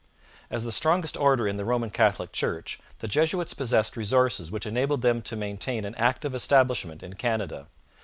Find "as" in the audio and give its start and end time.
0.49-0.63